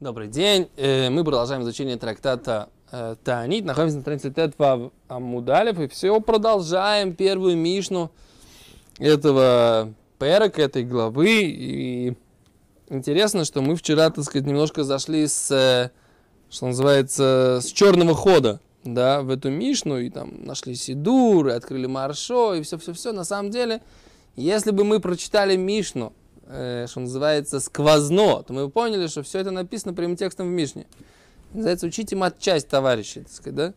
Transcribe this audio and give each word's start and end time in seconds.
Добрый 0.00 0.28
день. 0.28 0.68
Э, 0.76 1.10
Мы 1.10 1.24
продолжаем 1.24 1.62
изучение 1.62 1.96
трактата 1.96 2.68
э, 2.92 3.16
Таанит. 3.24 3.64
Находимся 3.64 3.96
на 3.96 4.02
странице 4.02 4.30
Тетва 4.30 4.92
Амудалев. 5.08 5.80
И 5.80 5.88
все 5.88 6.20
продолжаем 6.20 7.16
первую 7.16 7.56
Мишну 7.56 8.12
этого 9.00 9.92
перека, 10.20 10.62
этой 10.62 10.84
главы. 10.84 11.40
И 11.42 12.14
интересно, 12.88 13.44
что 13.44 13.60
мы 13.60 13.74
вчера, 13.74 14.08
так 14.10 14.24
сказать, 14.24 14.46
немножко 14.46 14.84
зашли 14.84 15.26
с, 15.26 15.50
э, 15.50 15.90
что 16.48 16.66
называется, 16.66 17.58
с 17.60 17.66
черного 17.66 18.14
хода 18.14 18.60
да, 18.84 19.22
в 19.22 19.30
эту 19.30 19.50
Мишну. 19.50 19.98
И 19.98 20.10
там 20.10 20.44
нашли 20.44 20.76
Сидур, 20.76 21.48
и 21.48 21.50
открыли 21.50 21.86
Маршо, 21.86 22.54
и 22.54 22.62
все-все-все. 22.62 23.10
На 23.10 23.24
самом 23.24 23.50
деле, 23.50 23.82
если 24.36 24.70
бы 24.70 24.84
мы 24.84 25.00
прочитали 25.00 25.56
Мишну, 25.56 26.12
э, 26.48 26.86
что 26.88 27.00
называется, 27.00 27.60
сквозно, 27.60 28.42
то 28.42 28.52
мы 28.52 28.68
поняли, 28.68 29.06
что 29.06 29.22
все 29.22 29.38
это 29.38 29.50
написано 29.50 29.94
прямым 29.94 30.16
текстом 30.16 30.48
в 30.48 30.50
Мишне. 30.50 30.86
Называется 31.52 31.86
«Учите 31.86 32.16
матчасть, 32.16 32.68
товарищи», 32.68 33.20
так 33.20 33.32
сказать, 33.32 33.54
да? 33.54 33.74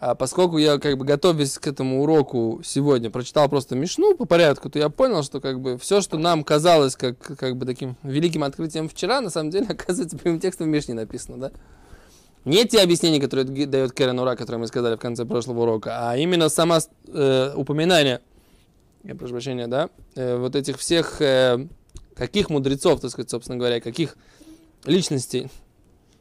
А 0.00 0.14
поскольку 0.14 0.58
я, 0.58 0.78
как 0.78 0.98
бы, 0.98 1.04
готовясь 1.04 1.58
к 1.58 1.66
этому 1.66 2.02
уроку 2.02 2.60
сегодня, 2.64 3.10
прочитал 3.10 3.48
просто 3.48 3.76
Мишну 3.76 4.16
по 4.16 4.24
порядку, 4.24 4.68
то 4.68 4.78
я 4.78 4.88
понял, 4.88 5.22
что, 5.22 5.40
как 5.40 5.60
бы, 5.60 5.78
все, 5.78 6.00
что 6.00 6.18
нам 6.18 6.42
казалось, 6.42 6.96
как, 6.96 7.18
как 7.18 7.56
бы, 7.56 7.66
таким 7.66 7.96
великим 8.02 8.42
открытием 8.42 8.88
вчера, 8.88 9.20
на 9.20 9.30
самом 9.30 9.50
деле, 9.50 9.66
оказывается, 9.70 10.16
прямым 10.18 10.40
текстом 10.40 10.66
в 10.66 10.70
Мишне 10.70 10.94
написано, 10.94 11.38
да? 11.38 11.52
Не 12.44 12.64
те 12.64 12.80
объяснения, 12.80 13.20
которые 13.20 13.44
дает 13.44 13.92
Керен 13.92 14.18
Ура, 14.18 14.34
которые 14.34 14.58
мы 14.58 14.66
сказали 14.66 14.96
в 14.96 14.98
конце 14.98 15.24
прошлого 15.24 15.62
урока, 15.62 16.10
а 16.10 16.16
именно 16.16 16.48
само 16.48 16.78
э, 17.06 17.52
упоминание– 17.54 18.20
я 19.04 19.14
прошу 19.14 19.32
прощения, 19.32 19.66
да, 19.66 19.90
э, 20.14 20.36
вот 20.36 20.54
этих 20.56 20.78
всех, 20.78 21.20
э, 21.20 21.66
каких 22.14 22.50
мудрецов, 22.50 23.00
так 23.00 23.10
сказать, 23.10 23.30
собственно 23.30 23.58
говоря, 23.58 23.80
каких 23.80 24.16
личностей 24.84 25.48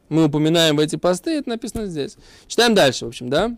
мы 0.09 0.25
упоминаем 0.25 0.75
в 0.77 0.79
эти 0.79 0.95
посты, 0.95 1.31
это 1.37 1.49
написано 1.49 1.85
здесь. 1.87 2.17
Читаем 2.47 2.73
дальше, 2.75 3.05
в 3.05 3.09
общем, 3.09 3.29
да. 3.29 3.57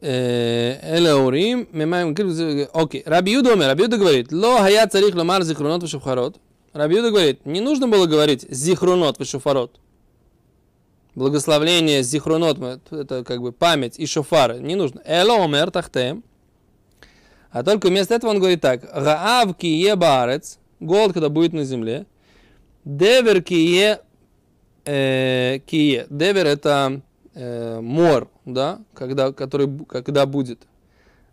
Элеурим, 0.00 1.68
мемаем, 1.72 2.10
окей, 2.72 3.02
Раби 3.06 3.38
умер, 3.38 3.66
Раби 3.66 3.86
говорит, 3.86 4.32
ло 4.32 4.58
хая 4.58 4.88
царих 4.88 5.14
ломар 5.14 5.44
зихрунот 5.44 5.82
вешуфарот. 5.82 6.38
Раби 6.72 7.00
говорит, 7.00 7.46
не 7.46 7.60
нужно 7.60 7.86
было 7.86 8.06
говорить 8.06 8.44
зихрунот 8.50 9.20
вешуфарот 9.20 9.78
благословление 11.14 12.02
зихрунот, 12.02 12.58
это 12.90 13.24
как 13.24 13.40
бы 13.40 13.52
память 13.52 13.98
и 13.98 14.06
шофары, 14.06 14.60
не 14.60 14.74
нужно. 14.74 15.02
Эло 15.04 15.44
омер 15.44 15.70
тахтем. 15.70 16.24
А 17.50 17.62
только 17.62 17.88
вместо 17.88 18.14
этого 18.14 18.30
он 18.30 18.38
говорит 18.38 18.60
так. 18.60 18.82
Раав 18.92 19.56
кие 19.56 19.94
барец, 19.94 20.58
голод, 20.80 21.12
когда 21.12 21.28
будет 21.28 21.52
на 21.52 21.64
земле. 21.64 22.06
Девер 22.84 23.42
кие, 23.42 24.00
э, 24.84 25.58
кие. 25.66 26.06
Девер 26.08 26.46
это 26.46 27.02
э, 27.34 27.80
мор, 27.80 28.30
да, 28.44 28.80
когда, 28.94 29.32
который, 29.32 29.68
когда 29.86 30.26
будет. 30.26 30.62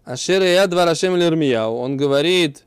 Ашер 0.04 0.42
я 0.42 0.68
два 0.68 0.86
рашем 0.86 1.16
Ирмияу. 1.18 1.76
Он 1.76 1.96
говорит, 1.96 2.66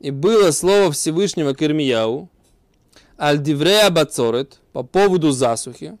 и 0.00 0.10
было 0.10 0.50
слово 0.50 0.90
Всевышнего 0.92 1.52
к 1.52 1.62
Ирмияу, 1.62 2.28
Аль-Диврея 3.18 3.90
Бацорет, 3.90 4.59
по 4.72 4.82
поводу 4.82 5.30
засухи. 5.30 5.98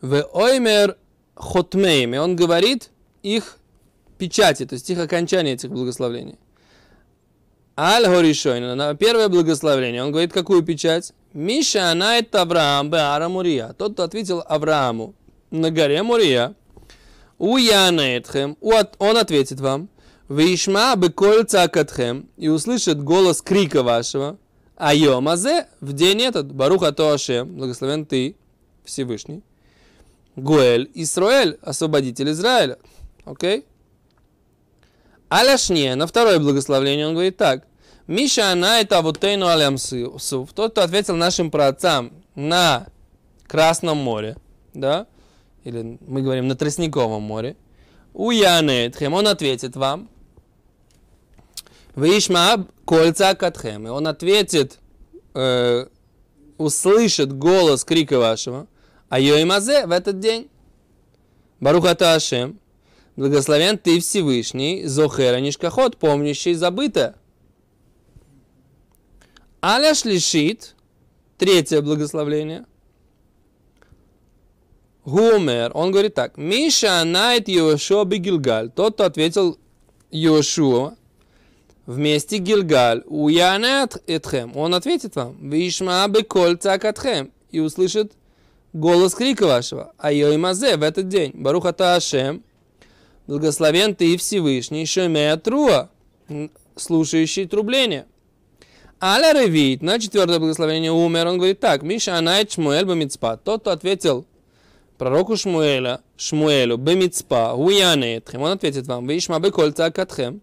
В 0.00 0.22
Оймер 0.32 0.96
Хотмейм, 1.34 2.14
и 2.14 2.18
он 2.18 2.36
говорит 2.36 2.90
их 3.22 3.58
печати, 4.18 4.66
то 4.66 4.74
есть 4.74 4.88
их 4.90 4.98
окончание 4.98 5.54
этих 5.54 5.70
благословлений. 5.70 6.38
Аль 7.78 8.06
Горишойна, 8.06 8.74
на 8.74 8.94
первое 8.94 9.28
благословение, 9.28 10.02
он 10.02 10.10
говорит, 10.10 10.32
какую 10.32 10.62
печать? 10.62 11.12
Миша 11.34 11.90
Анайт 11.90 12.34
Авраам 12.34 12.90
Беара 12.90 13.28
Мурия. 13.28 13.74
Тот, 13.76 13.92
кто 13.92 14.04
ответил 14.04 14.42
Аврааму 14.46 15.14
на 15.50 15.70
горе 15.70 16.02
Мурия. 16.02 16.54
Уянетхем, 17.36 18.56
он 18.62 19.18
ответит 19.18 19.60
вам. 19.60 19.90
Вишма 20.30 20.96
беколь 20.96 21.44
цакатхем, 21.44 22.28
и 22.36 22.48
услышит 22.48 23.02
голос 23.02 23.42
крика 23.42 23.82
вашего. 23.82 24.38
А 24.76 24.94
Йомазе, 24.94 25.66
в 25.80 25.92
день 25.94 26.22
этот, 26.22 26.52
Баруха 26.52 26.92
Тоашем, 26.92 27.56
благословен 27.56 28.04
ты, 28.04 28.36
Всевышний, 28.84 29.42
Гуэль 30.36 30.90
Исраэль, 30.94 31.58
освободитель 31.62 32.30
Израиля. 32.30 32.78
Окей? 33.24 33.60
Okay? 33.60 33.64
Аляшне, 35.28 35.94
на 35.96 36.06
второе 36.06 36.38
благословение 36.38 37.06
он 37.06 37.14
говорит 37.14 37.36
так. 37.36 37.66
Миша 38.06 38.52
она 38.52 38.80
это 38.80 38.98
авутейну 38.98 39.48
алямсув. 39.48 40.52
Тот, 40.52 40.72
кто 40.72 40.82
ответил 40.82 41.16
нашим 41.16 41.50
праотцам 41.50 42.12
на 42.36 42.86
Красном 43.48 43.98
море, 43.98 44.36
да, 44.74 45.06
или 45.64 45.98
мы 46.06 46.22
говорим 46.22 46.46
на 46.46 46.54
Тростниковом 46.54 47.22
море, 47.22 47.56
у 48.14 48.30
Янетхем, 48.30 49.14
он 49.14 49.26
ответит 49.26 49.74
вам, 49.74 50.08
Вишма 51.96 52.66
кольца 52.84 53.34
катхем. 53.34 53.86
И 53.86 53.90
он 53.90 54.06
ответит, 54.06 54.78
э, 55.34 55.86
услышит 56.58 57.32
голос 57.32 57.84
крика 57.84 58.18
вашего. 58.18 58.66
А 59.08 59.18
Йоимазе 59.18 59.86
в 59.86 59.90
этот 59.90 60.20
день. 60.20 60.48
Барухата 61.58 62.14
Ашем. 62.14 62.60
Благословен 63.16 63.78
ты 63.78 63.98
Всевышний, 64.00 64.84
Зохера 64.84 65.40
Нишкахот, 65.40 65.96
помнящий 65.96 66.52
забытое. 66.52 67.14
Аля 69.64 69.94
шлишит, 69.94 70.74
третье 71.38 71.80
благословление. 71.80 72.66
Гумер, 75.06 75.70
он 75.72 75.92
говорит 75.92 76.14
так. 76.14 76.36
Миша 76.36 77.02
найт 77.04 77.48
Йошуа 77.48 78.04
Бегилгаль. 78.04 78.70
Тот, 78.70 78.94
кто 78.94 79.04
ответил 79.04 79.56
Йошуа, 80.10 80.96
вместе 81.86 82.38
Гилгаль, 82.38 83.02
уянет 83.06 84.02
этхем, 84.06 84.56
он 84.56 84.74
ответит 84.74 85.16
вам, 85.16 85.36
вишма 85.50 86.06
беколь 86.08 86.56
цакатхем, 86.56 87.30
и 87.50 87.60
услышит 87.60 88.12
голос 88.72 89.14
крика 89.14 89.46
вашего, 89.46 89.92
а 89.98 90.12
мазе 90.36 90.76
в 90.76 90.82
этот 90.82 91.08
день, 91.08 91.30
Баруха 91.34 91.72
Таашем, 91.72 92.42
благословен 93.26 93.94
ты 93.94 94.16
Всевышний, 94.16 94.84
Шемея 94.84 95.36
Труа, 95.36 95.88
слушающий 96.74 97.46
трубление. 97.46 98.06
Аля 99.00 99.32
Ревит, 99.32 99.82
на 99.82 99.98
четвертое 99.98 100.38
благословение 100.38 100.90
умер, 100.90 101.26
он 101.26 101.36
говорит 101.36 101.60
так, 101.60 101.82
Миша 101.82 102.16
Анайт 102.16 102.52
Шмуэль 102.52 102.86
Бамицпа, 102.86 103.36
тот, 103.36 103.60
кто 103.60 103.70
ответил 103.70 104.26
пророку 104.96 105.36
Шмуэля, 105.36 106.00
Шмуэлю, 106.16 106.78
Бамицпа, 106.78 107.54
Уянетхем, 107.54 108.40
он 108.40 108.52
ответит 108.52 108.86
вам, 108.86 109.06
Вишма 109.06 109.38
Беколь 109.38 109.72
Цакатхем, 109.72 110.40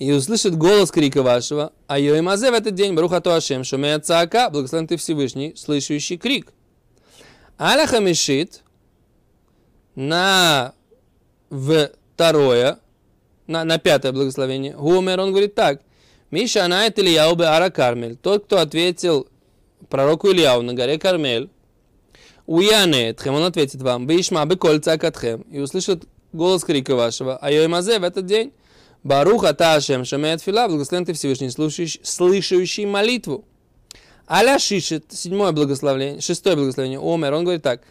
и 0.00 0.12
услышит 0.12 0.56
голос 0.56 0.90
крика 0.90 1.22
вашего, 1.22 1.72
а 1.86 1.98
Йоимазе 1.98 2.50
в 2.50 2.54
этот 2.54 2.74
день, 2.74 2.94
Баруха 2.94 3.20
Туашем, 3.20 3.64
Шумея 3.64 4.00
Цаака, 4.00 4.48
благословен 4.48 4.88
ты 4.88 4.96
Всевышний, 4.96 5.54
слышащий 5.56 6.16
крик. 6.16 6.54
Аля 7.60 7.86
Хамишит 7.86 8.62
на 9.94 10.72
второе, 11.50 12.78
на, 13.46 13.64
на 13.64 13.78
пятое 13.78 14.12
благословение, 14.12 14.72
Гумер, 14.72 15.20
он 15.20 15.32
говорит 15.32 15.54
так, 15.54 15.82
Миша 16.30 16.64
Анает 16.64 16.98
Ильяу 16.98 17.38
Ара 17.38 17.68
Кармель, 17.68 18.16
тот, 18.16 18.46
кто 18.46 18.58
ответил 18.58 19.28
пророку 19.90 20.30
Ильяу 20.30 20.62
на 20.62 20.72
горе 20.72 20.98
Кармель, 20.98 21.50
Уянетхем, 22.46 23.34
он 23.34 23.44
ответит 23.44 23.82
вам, 23.82 24.06
Бишма 24.06 24.46
Бекольца 24.46 24.96
Катхем, 24.96 25.42
и 25.42 25.58
услышит 25.58 26.04
голос 26.32 26.64
крика 26.64 26.96
вашего, 26.96 27.36
а 27.36 27.50
Йоимазе 27.52 27.98
в 27.98 28.04
этот 28.04 28.24
день, 28.24 28.54
Барух 29.02 29.44
Аташем 29.44 30.04
Шамеет 30.04 30.42
Фила, 30.42 30.68
благословен 30.68 31.06
ты 31.06 31.14
Всевышний, 31.14 31.50
слушающий, 31.50 32.00
слышащий 32.02 32.84
молитву. 32.84 33.44
Аля 34.28 34.58
Шишит, 34.58 35.06
седьмое 35.10 35.52
благословение, 35.52 36.20
шестое 36.20 36.54
благословение, 36.54 37.00
Омер, 37.00 37.34
он 37.34 37.44
говорит 37.44 37.62
так. 37.62 37.82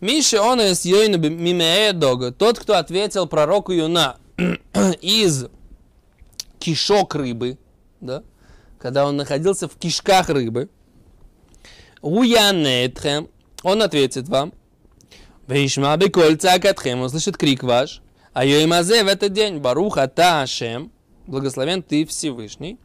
Миша 0.00 0.40
он 0.42 0.60
из 0.60 0.84
Йойна 0.84 1.16
Мимеэдога, 1.16 2.30
тот, 2.30 2.58
кто 2.58 2.76
ответил 2.76 3.26
пророку 3.26 3.72
Юна 3.72 4.16
из 5.00 5.46
кишок 6.60 7.16
рыбы, 7.16 7.58
да, 8.00 8.22
когда 8.78 9.06
он 9.06 9.16
находился 9.16 9.68
в 9.68 9.74
кишках 9.74 10.28
рыбы, 10.28 10.68
Уянетхем, 12.00 13.28
он 13.64 13.82
ответит 13.82 14.28
вам, 14.28 14.52
Вишма 15.48 15.96
бекольца 15.96 16.60
катхем, 16.60 17.00
он 17.00 17.10
слышит 17.10 17.36
крик 17.36 17.64
ваш, 17.64 18.02
а 18.38 18.44
Йоимазе 18.44 19.02
в 19.02 19.08
этот 19.08 19.32
день, 19.32 19.58
Баруха 19.58 20.06
Та 20.06 20.42
Ашем, 20.42 20.92
благословен 21.26 21.82
ты 21.82 22.06
Всевышний, 22.06 22.78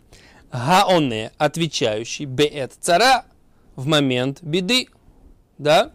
Гаоне, 0.52 1.32
отвечающий, 1.38 2.26
Беэт 2.26 2.72
цара, 2.82 3.26
в 3.76 3.86
момент 3.86 4.42
беды. 4.42 4.88
Да? 5.60 5.92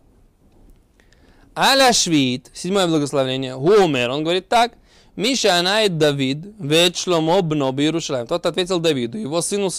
Аля 1.57 1.93
Швид, 1.93 2.53
седьмое 2.55 2.87
благословение, 2.87 3.57
Гумер, 3.57 4.11
он 4.11 4.23
говорит 4.23 4.49
так, 4.49 4.75
Миша 5.17 5.59
Анает 5.59 5.99
Давид, 5.99 6.55
ведь 6.61 6.97
Шломо 6.97 7.43
бно 7.43 7.75
Иерушалаем. 7.77 8.29
Тот 8.29 8.47
ответил 8.47 8.79
Давиду, 8.79 9.19
его 9.19 9.43
сыну 9.43 9.71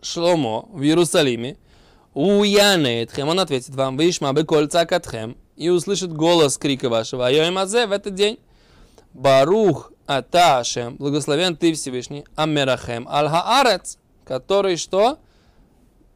Шломо 0.00 0.70
в 0.72 0.80
Иерусалиме. 0.80 1.58
У 2.14 2.44
Янеетхем, 2.44 3.28
он 3.28 3.40
ответит 3.40 3.74
вам, 3.74 3.98
Вишма 3.98 4.32
кольца 4.42 4.86
катхем, 4.86 5.36
и 5.56 5.68
услышит 5.68 6.14
голос 6.14 6.56
крика 6.56 6.88
вашего. 6.88 7.26
Айоим 7.26 7.58
Азе 7.58 7.86
в 7.86 7.92
этот 7.92 8.14
день. 8.14 8.38
Барух 9.14 9.92
Аташем, 10.06 10.96
благословен 10.96 11.56
ты 11.56 11.72
Всевышний, 11.74 12.24
Амерахем, 12.34 13.06
Аль-Хаарец, 13.08 13.98
который 14.24 14.76
что? 14.76 15.18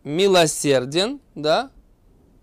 Милосерден, 0.05 1.21
да? 1.35 1.71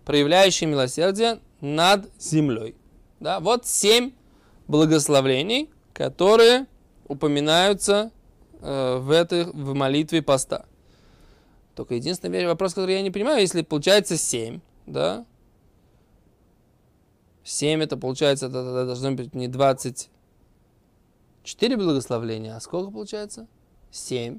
Проявляющий 0.04 0.66
милосердие 0.66 1.40
над 1.60 2.10
землей. 2.18 2.76
Да? 3.20 3.40
Вот 3.40 3.66
семь 3.66 4.12
благословлений, 4.68 5.70
которые 5.92 6.66
упоминаются 7.08 8.10
э, 8.60 8.98
в, 8.98 9.10
этой, 9.10 9.44
в 9.44 9.74
молитве 9.74 10.22
поста. 10.22 10.66
Только 11.74 11.94
единственный 11.94 12.46
вопрос, 12.46 12.74
который 12.74 12.94
я 12.94 13.02
не 13.02 13.10
понимаю, 13.10 13.40
если 13.40 13.62
получается 13.62 14.16
7, 14.16 14.60
да? 14.86 15.24
7 17.42 17.82
это 17.82 17.96
получается, 17.96 18.46
это, 18.46 18.86
должно 18.86 19.12
быть 19.12 19.34
не 19.34 19.48
24 21.44 21.76
благословления, 21.76 22.56
а 22.56 22.60
сколько 22.60 22.90
получается? 22.90 23.46
7 23.90 24.38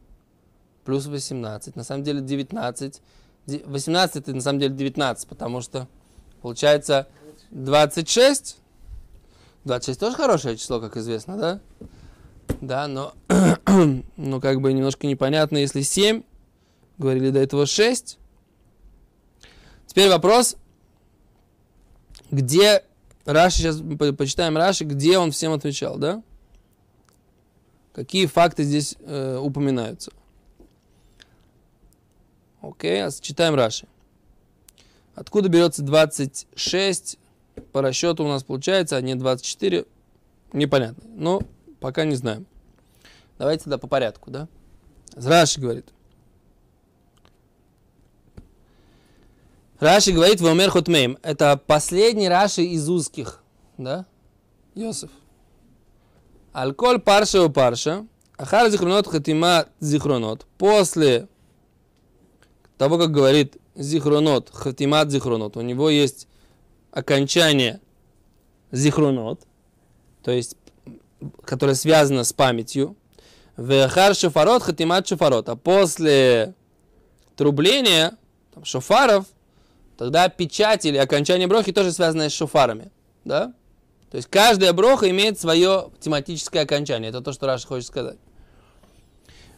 плюс 0.83 1.05
18. 1.05 1.75
На 1.75 1.83
самом 1.83 2.03
деле 2.03 2.21
19. 2.21 3.01
18 3.45 4.15
это 4.15 4.33
на 4.33 4.41
самом 4.41 4.59
деле 4.59 4.73
19, 4.73 5.27
потому 5.27 5.61
что 5.61 5.87
получается 6.41 7.07
26. 7.51 8.57
26 9.65 9.99
тоже 9.99 10.15
хорошее 10.15 10.57
число, 10.57 10.79
как 10.79 10.97
известно, 10.97 11.37
да? 11.37 11.59
Да, 12.61 12.87
но, 12.87 13.13
но 14.17 14.41
как 14.41 14.61
бы 14.61 14.73
немножко 14.73 15.07
непонятно, 15.07 15.57
если 15.57 15.81
7 15.81 16.23
Говорили 16.97 17.29
до 17.29 17.39
этого 17.39 17.65
6. 17.65 18.17
Теперь 19.85 20.09
вопрос, 20.09 20.55
где 22.31 22.83
Раши, 23.25 23.57
сейчас 23.57 23.81
почитаем 24.17 24.55
Раши, 24.55 24.85
где 24.85 25.17
он 25.17 25.31
всем 25.31 25.51
отвечал, 25.51 25.97
да? 25.97 26.23
Какие 27.95 28.25
факты 28.25 28.63
здесь 28.63 28.97
э, 28.99 29.37
упоминаются? 29.41 30.11
Окей, 32.61 33.05
а 33.05 33.09
читаем 33.09 33.55
Раши. 33.55 33.87
Откуда 35.15 35.47
берется 35.47 35.81
26? 35.81 37.17
По 37.71 37.81
расчету 37.81 38.25
у 38.25 38.27
нас 38.27 38.43
получается, 38.43 38.97
а 38.97 39.01
не 39.01 39.15
24. 39.15 39.85
Непонятно. 40.51 41.03
Но 41.15 41.41
пока 41.79 42.03
не 42.03 42.15
знаем. 42.15 42.45
Давайте 43.37 43.63
тогда 43.63 43.77
по 43.77 43.87
порядку, 43.87 44.29
да? 44.29 44.49
Раши 45.15 45.61
говорит. 45.61 45.87
Раши 49.79 50.11
говорит 50.11 50.41
в 50.41 50.47
Омер 50.47 50.69
Хотмейм. 50.69 51.17
Это 51.23 51.55
последний 51.65 52.27
Раши 52.27 52.63
из 52.63 52.89
узких. 52.89 53.41
Да? 53.77 54.05
Йосиф. 54.73 55.11
Алколь 56.55 56.99
парша 56.99 57.43
у 57.43 57.49
парша. 57.49 58.07
Ахар 58.37 58.69
зихронот 58.69 59.07
хатима 59.07 59.65
зихронот. 59.81 60.45
После 60.57 61.27
того, 62.77 62.97
как 62.97 63.11
говорит 63.11 63.57
зихронот, 63.75 64.51
хатимат 64.53 65.11
зихронот, 65.11 65.57
у 65.57 65.61
него 65.61 65.89
есть 65.89 66.29
окончание 66.91 67.81
зихронот, 68.71 69.41
то 70.23 70.31
есть, 70.31 70.55
которое 71.43 71.75
связано 71.75 72.23
с 72.23 72.31
памятью. 72.31 72.95
Вехар 73.57 74.15
шофарот, 74.15 74.63
хатимат 74.63 75.05
шофарот. 75.09 75.49
А 75.49 75.57
после 75.57 76.53
трубления 77.35 78.17
там, 78.53 78.63
шофаров, 78.63 79.25
Тогда 79.97 80.27
печать 80.29 80.85
или 80.85 80.97
окончание 80.97 81.47
брохи 81.47 81.71
тоже 81.71 81.91
связано 81.91 82.29
с 82.29 82.33
шофарами. 82.33 82.91
Да? 83.23 83.53
То 84.15 84.17
есть 84.19 84.29
каждая 84.31 84.71
броха 84.71 85.09
имеет 85.09 85.37
свое 85.37 85.89
тематическое 85.99 86.63
окончание. 86.63 87.09
Это 87.09 87.19
то, 87.19 87.33
что 87.33 87.47
Раша 87.47 87.67
хочет 87.67 87.85
сказать. 87.85 88.15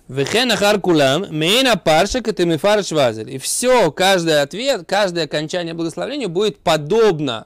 Вехен 0.08 0.52
ахар 0.52 0.82
кулам, 0.82 1.28
мейна 1.30 1.78
паршек 1.78 2.28
это. 2.28 2.42
И 2.42 3.38
все, 3.38 3.92
каждый 3.92 4.42
ответ, 4.42 4.84
каждое 4.88 5.26
окончание 5.26 5.76
благословения 5.76 6.28
будет 6.28 6.58
подобно 6.58 7.46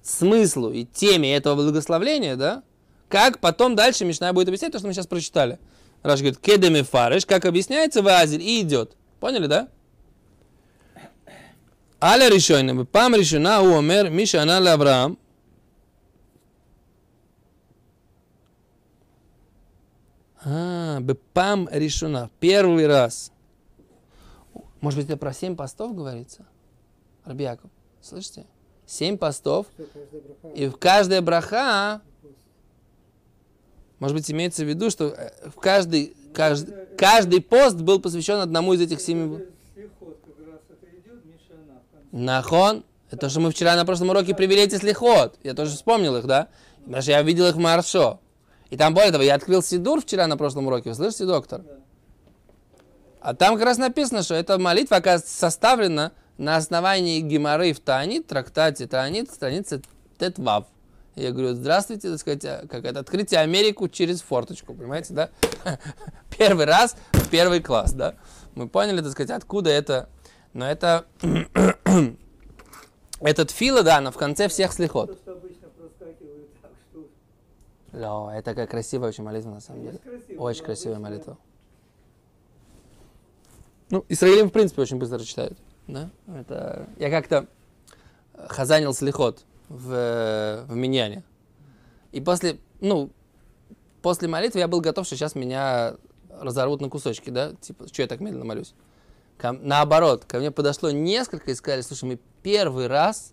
смыслу 0.00 0.70
и 0.70 0.84
теме 0.84 1.34
этого 1.34 1.56
благословления, 1.56 2.36
да? 2.36 2.62
Как 3.08 3.40
потом 3.40 3.74
дальше 3.74 4.04
Мишна 4.04 4.32
будет 4.32 4.46
объяснять 4.46 4.70
то, 4.70 4.78
что 4.78 4.86
мы 4.86 4.94
сейчас 4.94 5.08
прочитали. 5.08 5.58
Раш 6.04 6.20
говорит, 6.20 6.38
кедеми 6.38 6.82
фарыш, 6.82 7.26
как 7.26 7.46
объясняется 7.46 8.00
в 8.00 8.06
Азель, 8.06 8.42
и 8.42 8.60
идет. 8.60 8.92
Поняли, 9.18 9.48
да? 9.48 9.66
Аля 12.00 12.28
решена, 12.28 12.84
пам 12.84 13.16
решена 13.16 13.60
у 13.60 13.76
Омер, 13.76 14.08
Миша 14.08 14.42
она 14.42 14.58
Авраам, 14.58 15.18
А, 20.44 21.00
бепам 21.00 21.68
решена. 21.72 22.30
Первый 22.38 22.86
раз. 22.86 23.32
Может 24.80 25.00
быть, 25.00 25.08
это 25.08 25.16
про 25.16 25.32
семь 25.32 25.56
постов 25.56 25.94
говорится? 25.94 26.46
Рабиаков, 27.24 27.70
слышите? 28.02 28.46
Семь 28.86 29.16
постов. 29.16 29.66
И 30.54 30.66
в 30.66 30.76
каждой 30.76 31.22
браха, 31.22 32.02
может 33.98 34.14
быть, 34.14 34.30
имеется 34.30 34.64
в 34.64 34.68
виду, 34.68 34.90
что 34.90 35.16
в 35.46 35.58
каждый, 35.58 36.14
каждый, 36.34 36.74
каждый 36.98 37.40
пост 37.40 37.76
был 37.76 37.98
посвящен 37.98 38.40
одному 38.40 38.74
из 38.74 38.82
этих 38.82 39.00
семи. 39.00 39.38
Нахон, 42.12 42.84
это 43.08 43.16
то, 43.16 43.28
что 43.30 43.40
мы 43.40 43.50
вчера 43.50 43.74
на 43.76 43.86
прошлом 43.86 44.10
уроке 44.10 44.34
привели 44.34 44.60
эти 44.62 44.76
слихот. 44.76 45.38
Я 45.42 45.54
тоже 45.54 45.74
вспомнил 45.74 46.16
их, 46.16 46.26
да? 46.26 46.48
Потому 46.84 47.00
что 47.00 47.10
я 47.12 47.22
видел 47.22 47.46
их 47.46 47.54
в 47.54 47.58
Маршо. 47.58 48.20
И 48.70 48.76
там 48.76 48.94
более 48.94 49.12
того, 49.12 49.22
я 49.22 49.34
открыл 49.34 49.62
Сидур 49.62 50.00
вчера 50.00 50.26
на 50.26 50.36
прошлом 50.36 50.66
уроке. 50.66 50.90
Вы 50.90 50.94
слышите, 50.94 51.26
доктор? 51.26 51.62
А 53.20 53.34
там 53.34 53.54
как 53.56 53.64
раз 53.64 53.78
написано, 53.78 54.22
что 54.22 54.34
эта 54.34 54.58
молитва, 54.58 54.98
оказывается, 54.98 55.34
составлена 55.36 56.12
на 56.36 56.56
основании 56.56 57.20
Гимары 57.20 57.72
в 57.72 57.80
Таанит, 57.80 58.26
трактате 58.26 58.86
Таанит, 58.86 59.30
страница 59.30 59.80
Тетвав. 60.18 60.66
Я 61.14 61.30
говорю, 61.30 61.54
здравствуйте, 61.54 62.10
так 62.10 62.18
сказать, 62.18 62.44
а, 62.44 62.66
как 62.68 62.84
это, 62.84 63.00
открытие 63.00 63.40
Америку 63.40 63.88
через 63.88 64.20
форточку, 64.20 64.74
понимаете, 64.74 65.14
да? 65.14 65.30
Первый 66.36 66.64
раз, 66.66 66.96
первый 67.30 67.60
класс, 67.60 67.92
да? 67.92 68.16
Мы 68.56 68.68
поняли, 68.68 69.00
так 69.00 69.12
сказать, 69.12 69.30
откуда 69.30 69.70
это 69.70 70.08
но 70.54 70.70
это 70.70 71.04
этот 73.20 73.50
фила, 73.50 73.82
да, 73.82 74.00
но 74.00 74.12
в 74.12 74.16
конце 74.16 74.48
всех 74.48 74.72
слихот. 74.72 75.18
Ло, 77.94 78.30
это 78.30 78.50
такая 78.50 78.66
красивая 78.66 79.08
очень 79.08 79.24
молитва 79.24 79.50
на 79.50 79.60
самом 79.60 79.82
деле. 79.82 80.00
Очень 80.36 80.64
красивая 80.64 80.98
молитва. 80.98 81.38
Ну, 83.90 84.04
Израилем 84.08 84.48
в 84.48 84.52
принципе 84.52 84.82
очень 84.82 84.98
быстро 84.98 85.20
читают. 85.20 85.56
Да? 85.86 86.10
Это... 86.26 86.88
Я 86.98 87.10
как-то 87.10 87.46
хазанил 88.48 88.92
слихот 88.92 89.44
в, 89.68 90.64
в 90.68 90.74
Миньяне. 90.74 91.22
И 92.10 92.20
после, 92.20 92.58
ну, 92.80 93.10
после 94.02 94.28
молитвы 94.28 94.60
я 94.60 94.68
был 94.68 94.80
готов, 94.80 95.06
что 95.06 95.16
сейчас 95.16 95.34
меня 95.34 95.96
разорвут 96.40 96.80
на 96.80 96.88
кусочки, 96.88 97.30
да? 97.30 97.52
Типа, 97.60 97.86
что 97.86 98.02
я 98.02 98.08
так 98.08 98.20
медленно 98.20 98.44
молюсь? 98.44 98.74
Ко, 99.36 99.52
наоборот, 99.52 100.24
ко 100.24 100.38
мне 100.38 100.50
подошло 100.50 100.90
несколько 100.90 101.50
и 101.50 101.54
сказали, 101.54 101.82
слушай, 101.82 102.04
мы 102.04 102.18
первый 102.42 102.86
раз 102.86 103.32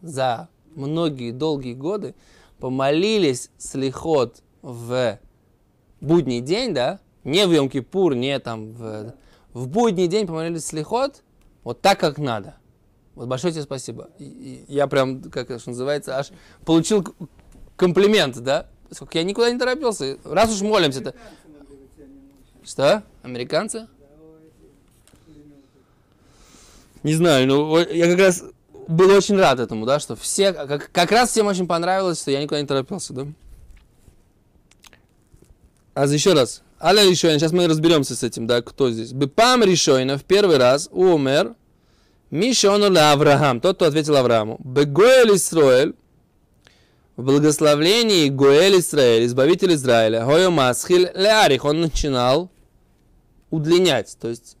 за 0.00 0.48
многие 0.74 1.32
долгие 1.32 1.74
годы 1.74 2.14
помолились 2.62 3.50
слихот 3.58 4.40
в 4.62 5.18
будний 6.00 6.40
день, 6.40 6.72
да, 6.72 7.00
не 7.24 7.44
в 7.44 7.52
Йом-Кипур, 7.52 8.14
не 8.14 8.38
там 8.38 8.72
в, 8.72 9.16
в 9.52 9.66
будний 9.66 10.06
день 10.06 10.28
помолились 10.28 10.66
слихот, 10.66 11.24
вот 11.64 11.80
так, 11.80 11.98
как 11.98 12.18
надо. 12.18 12.54
Вот 13.16 13.26
большое 13.26 13.52
тебе 13.52 13.64
спасибо. 13.64 14.10
Я 14.20 14.86
прям, 14.86 15.22
как 15.24 15.50
это 15.50 15.68
называется, 15.68 16.16
аж 16.16 16.30
получил 16.64 17.04
комплимент, 17.74 18.38
да? 18.38 18.68
Сколько 18.92 19.18
я 19.18 19.24
никуда 19.24 19.50
не 19.50 19.58
торопился. 19.58 20.18
Раз 20.22 20.54
уж 20.54 20.60
молимся-то. 20.60 21.16
Что? 22.62 23.02
Американцы? 23.24 23.88
не 27.02 27.14
знаю, 27.14 27.48
ну, 27.48 27.78
я 27.78 28.08
как 28.08 28.20
раз 28.20 28.44
был 28.88 29.10
очень 29.10 29.36
рад 29.36 29.60
этому, 29.60 29.86
да, 29.86 30.00
что 30.00 30.16
все, 30.16 30.52
как, 30.52 30.90
как 30.90 31.12
раз 31.12 31.30
всем 31.30 31.46
очень 31.46 31.66
понравилось, 31.66 32.20
что 32.20 32.30
я 32.30 32.42
никуда 32.42 32.60
не 32.60 32.66
торопился, 32.66 33.12
да. 33.12 33.26
А 35.94 36.06
еще 36.06 36.32
раз. 36.32 36.62
Аля 36.80 37.08
Ришойна, 37.08 37.38
сейчас 37.38 37.52
мы 37.52 37.68
разберемся 37.68 38.16
с 38.16 38.22
этим, 38.22 38.46
да, 38.46 38.60
кто 38.62 38.90
здесь. 38.90 39.12
Бепам 39.12 39.62
Ришойна 39.62 40.18
в 40.18 40.24
первый 40.24 40.56
раз 40.56 40.88
умер 40.90 41.54
Мишону 42.30 42.86
Авраам, 42.98 43.60
тот, 43.60 43.76
кто 43.76 43.86
ответил 43.86 44.16
Аврааму. 44.16 44.58
Бегоэль 44.64 45.36
Исроэль, 45.36 45.94
в 47.16 47.24
благословлении 47.24 48.30
Гуэль 48.30 48.78
Израиль, 48.80 49.26
избавитель 49.26 49.74
Израиля, 49.74 50.24
Гойо 50.24 50.50
Масхиль 50.50 51.10
Леарих, 51.14 51.64
он 51.64 51.82
начинал 51.82 52.50
удлинять, 53.50 54.16
то 54.18 54.28
есть 54.28 54.56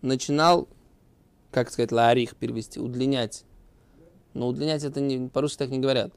начинал, 0.00 0.66
как 1.50 1.70
сказать, 1.70 1.92
Ларих 1.92 2.36
перевести, 2.36 2.80
удлинять. 2.80 3.44
Но 4.34 4.48
удлинять 4.48 4.84
это 4.84 5.00
не, 5.00 5.28
по-русски 5.28 5.58
так 5.58 5.70
не 5.70 5.78
говорят. 5.78 6.12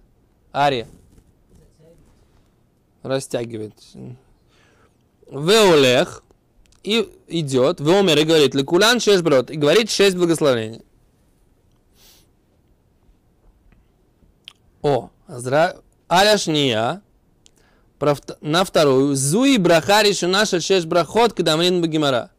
Ария. 0.53 0.87
Растягивает. 3.01 3.73
Веолех. 5.29 6.23
И 6.83 7.09
идет, 7.27 7.79
Веомер 7.79 8.19
и 8.19 8.23
говорит, 8.23 8.55
Лекулан 8.55 8.99
шесть 8.99 9.23
брод. 9.23 9.49
И 9.49 9.55
говорит 9.55 9.89
шесть 9.89 10.17
благословений. 10.17 10.81
О, 14.81 15.09
здра... 15.27 15.77
Аляшния, 16.09 17.01
на 18.41 18.63
вторую, 18.65 19.15
Зуи 19.15 19.57
брахари 19.57 20.13
наша 20.25 20.59
шесть 20.59 20.85
брахот 20.85 21.33
кадамрин 21.33 21.81
багимара. 21.81 22.29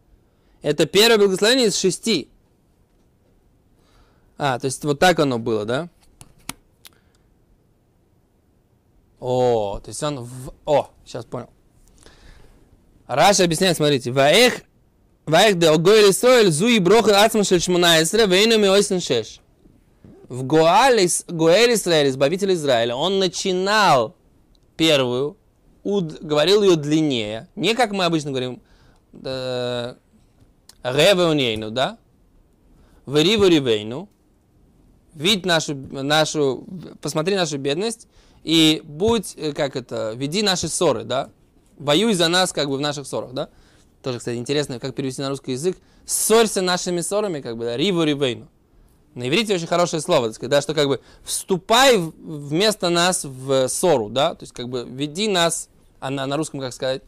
Это 0.62 0.87
первое 0.87 1.19
благословение 1.19 1.69
из 1.69 1.76
шести. 1.76 2.28
А, 4.37 4.59
то 4.59 4.67
есть 4.67 4.85
вот 4.85 4.99
так 4.99 5.19
оно 5.19 5.38
было, 5.38 5.64
да? 5.64 5.88
О, 9.21 9.81
то 9.83 9.88
есть 9.88 10.03
он 10.03 10.21
в... 10.21 10.53
О, 10.67 10.91
сейчас 11.05 11.25
понял. 11.25 11.49
Раша 13.07 13.45
объясняет, 13.45 13.76
смотрите. 13.76 14.11
Ваэх, 14.11 14.62
ваэх 15.26 15.59
де 15.59 15.69
огойль 15.69 16.11
Исроэль 16.11 16.50
зуи 16.50 16.79
броха 16.79 17.25
ацма 17.25 17.45
шель 17.45 17.61
шмуна 17.61 18.03
Исре 18.03 18.26
вейну 18.26 18.59
ми 18.59 18.69
ойсен 18.69 19.00
шеш 19.00 19.41
в 20.29 20.45
Гоаль, 20.45 21.07
Гоэль 21.29 21.75
Израиль, 21.75 22.09
избавитель 22.09 22.53
Израиля, 22.55 22.97
он 22.97 23.19
начинал 23.19 24.17
первую, 24.76 25.37
уд, 25.83 26.21
говорил 26.21 26.62
ее 26.62 26.76
длиннее. 26.76 27.49
Не 27.55 27.75
как 27.75 27.93
мы 27.93 28.05
обычно 28.05 28.31
говорим, 28.31 28.61
э, 29.12 29.95
Ревеунейну, 30.83 31.71
да? 31.71 31.99
Вериву 33.07 33.47
ривейну. 33.47 34.09
Видь 35.14 35.47
нашу, 35.47 35.75
нашу, 35.75 36.66
посмотри 37.00 37.37
нашу 37.37 37.59
бедность 37.59 38.09
и 38.42 38.83
будь, 38.85 39.35
э, 39.37 39.52
как 39.52 39.76
это, 39.76 40.12
веди 40.16 40.42
наши 40.42 40.68
ссоры, 40.68 41.04
да? 41.04 41.30
Воюй 41.78 42.14
за 42.14 42.28
нас, 42.28 42.52
как 42.52 42.68
бы, 42.68 42.76
в 42.76 42.80
наших 42.80 43.06
ссорах, 43.06 43.33
да? 43.33 43.49
Тоже, 44.02 44.18
кстати, 44.18 44.37
интересно, 44.37 44.78
как 44.78 44.94
перевести 44.94 45.23
на 45.23 45.30
русский 45.30 45.52
язык. 45.52 45.76
Ссорься 46.04 46.61
нашими 46.61 47.00
ссорами, 47.00 47.40
как 47.40 47.56
бы, 47.56 47.64
да? 47.64 47.76
Риву 47.76 48.02
ривейну. 48.02 48.49
На 49.14 49.28
иврите 49.28 49.54
очень 49.54 49.68
хорошее 49.68 50.02
слово, 50.02 50.26
так 50.26 50.35
сказать, 50.35 50.50
да, 50.50 50.61
что 50.61 50.75
как 50.75 50.88
бы 50.88 51.00
вступай 51.23 51.99
вместо 51.99 52.88
нас 52.88 53.25
в 53.25 53.68
ссору, 53.68 54.09
да, 54.09 54.35
то 54.35 54.42
есть 54.42 54.52
как 54.52 54.68
бы 54.68 54.85
веди 54.88 55.28
нас, 55.28 55.68
а 56.00 56.11
на, 56.11 56.26
на 56.26 56.37
русском 56.37 56.59
как 56.59 56.73
сказать? 56.73 57.02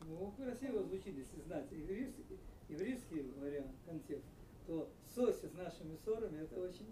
Ну, 0.00 0.34
красиво 0.36 0.82
звучит, 0.82 1.14
если 1.16 1.46
знать 1.46 1.66
еврейский, 1.70 2.24
еврейский 2.68 3.24
вариант, 3.40 3.70
контекст, 3.86 4.24
то 4.66 4.88
ссорься 5.14 5.46
с 5.46 5.56
нашими 5.56 5.96
ссорами, 6.04 6.42
это 6.42 6.60
очень... 6.60 6.88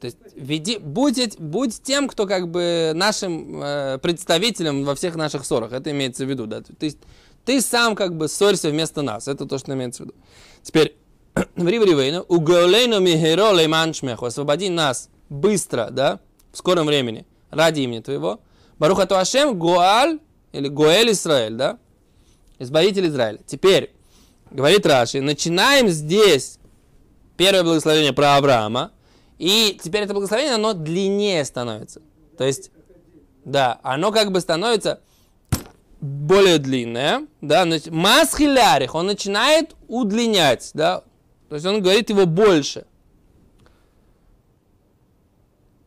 То 0.00 0.06
есть 0.06 0.18
веди, 0.34 0.78
будь, 0.78 1.38
будь 1.38 1.82
тем, 1.82 2.08
кто 2.08 2.26
как 2.26 2.50
бы 2.50 2.92
нашим 2.94 3.62
э, 3.62 3.98
представителем 3.98 4.84
во 4.84 4.94
всех 4.94 5.16
наших 5.16 5.44
ссорах, 5.46 5.72
это 5.72 5.90
имеется 5.90 6.26
в 6.26 6.28
виду, 6.28 6.46
да, 6.46 6.60
то 6.60 6.84
есть 6.84 6.98
ты 7.46 7.62
сам 7.62 7.94
как 7.94 8.14
бы 8.16 8.28
ссорься 8.28 8.68
вместо 8.68 9.00
нас, 9.02 9.26
это 9.26 9.46
то, 9.46 9.56
что 9.56 9.72
имеется 9.72 10.02
в 10.02 10.06
виду. 10.06 10.14
Теперь, 10.62 10.96
в 11.56 11.66
Ривривейну, 11.66 12.26
у 12.28 12.40
Гаулейну 12.40 13.00
Михеро 13.00 13.52
Лейман 13.52 13.94
Шмеху, 13.94 14.26
освободи 14.26 14.68
нас 14.68 15.08
быстро, 15.30 15.88
да, 15.90 16.20
в 16.52 16.58
скором 16.58 16.86
времени, 16.86 17.26
ради 17.50 17.80
имени 17.80 18.00
Твоего. 18.00 18.40
Баруха 18.78 19.06
Туашем 19.06 19.58
Гуаль, 19.58 20.18
или 20.52 20.68
Гуэль 20.68 21.12
Израиль, 21.12 21.54
да, 21.54 21.78
избавитель 22.58 23.06
Израиля. 23.08 23.38
Теперь, 23.46 23.94
говорит 24.50 24.84
Раши, 24.86 25.20
начинаем 25.20 25.88
здесь 25.88 26.58
первое 27.36 27.62
благословение 27.62 28.12
про 28.12 28.36
Авраама, 28.36 28.92
и 29.38 29.78
теперь 29.82 30.02
это 30.02 30.14
благословение, 30.14 30.54
оно 30.54 30.72
длиннее 30.72 31.44
становится. 31.44 32.00
То 32.38 32.44
есть, 32.44 32.70
да, 33.44 33.80
оно 33.82 34.12
как 34.12 34.32
бы 34.32 34.40
становится 34.40 35.00
более 36.00 36.58
длинное, 36.58 37.26
да, 37.40 37.64
значит, 37.64 37.90
масхилярих, 37.90 38.94
он 38.94 39.06
начинает 39.06 39.74
удлинять, 39.88 40.70
да, 40.74 41.02
то 41.48 41.54
есть 41.54 41.66
он 41.66 41.80
говорит 41.80 42.10
его 42.10 42.26
больше. 42.26 42.86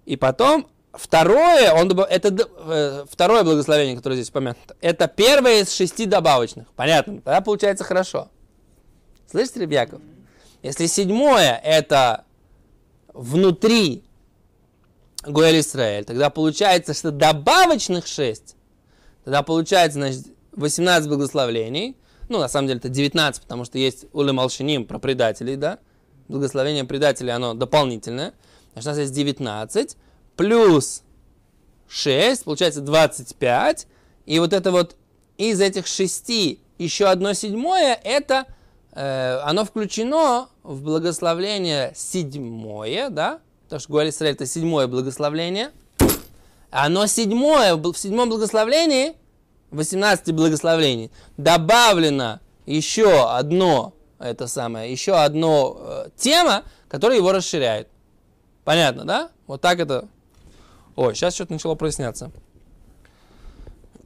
И 0.06 0.16
потом 0.16 0.68
второе, 0.94 1.72
он, 1.74 1.92
это 2.00 2.36
э, 2.66 3.06
второе 3.10 3.44
благословение, 3.44 3.96
которое 3.96 4.16
здесь 4.16 4.30
упомянуто, 4.30 4.76
это 4.82 5.08
первое 5.08 5.62
из 5.62 5.72
шести 5.72 6.06
добавочных. 6.06 6.68
Понятно? 6.76 7.22
Тогда 7.22 7.42
получается 7.42 7.84
хорошо. 7.84 8.30
Слышите, 9.30 9.60
Ребяков? 9.60 10.02
Если 10.64 10.88
седьмое 10.88 11.62
это 11.64 12.26
внутри 13.14 14.04
Гуэль 15.26 15.60
Исраэль, 15.60 16.06
тогда 16.06 16.30
получается, 16.30 16.94
что 16.94 17.12
добавочных 17.12 18.08
шесть, 18.08 18.56
тогда 19.24 19.44
получается, 19.44 20.00
значит, 20.00 20.28
18 20.54 21.10
благословений– 21.10 21.96
ну, 22.30 22.38
на 22.38 22.48
самом 22.48 22.68
деле 22.68 22.78
это 22.78 22.90
19, 22.90 23.42
потому 23.42 23.66
что 23.66 23.80
есть 23.80 24.06
улем 24.14 24.40
алшиним 24.40 24.86
про 24.86 25.00
предателей, 25.00 25.56
да? 25.56 25.80
Благословение 26.28 26.84
предателей, 26.84 27.32
оно 27.32 27.56
дополнительное. 27.56 28.34
Значит, 28.74 28.88
у 28.88 28.90
нас 28.90 28.98
есть 29.00 29.14
19 29.14 29.98
плюс 30.36 31.02
6, 31.90 32.44
получается 32.44 32.82
25. 32.82 33.88
И 34.28 34.40
вот 34.40 34.54
это 34.54 34.72
вот 34.72 34.96
из 35.38 35.60
этих 35.60 35.88
шести 35.88 36.62
еще 36.78 37.08
одно 37.08 37.34
седьмое, 37.34 38.00
это 38.04 38.46
э, 38.92 39.40
оно 39.44 39.66
включено 39.66 40.50
в 40.70 40.84
благословление 40.84 41.94
седьмое, 41.96 43.10
да? 43.10 43.40
Потому 43.64 43.80
что 43.80 43.92
Гуаль 43.92 44.12
это 44.20 44.46
седьмое 44.46 44.86
благословление. 44.86 45.72
Оно 46.70 47.08
седьмое, 47.08 47.76
в 47.76 47.96
седьмом 47.96 48.30
благословлении 48.30 49.16
18 49.72 50.32
благословений, 50.32 51.10
добавлено 51.38 52.40
еще 52.68 53.28
одно, 53.32 53.96
это 54.20 54.46
самое, 54.46 54.92
еще 54.92 55.16
одно 55.16 55.76
э, 55.80 56.10
тема, 56.16 56.64
которая 56.88 57.18
его 57.18 57.32
расширяет. 57.32 57.88
Понятно, 58.64 59.06
да? 59.06 59.32
Вот 59.48 59.62
так 59.62 59.80
это... 59.80 60.08
Ой, 60.96 61.16
сейчас 61.16 61.34
что-то 61.34 61.54
начало 61.54 61.74
проясняться. 61.74 62.30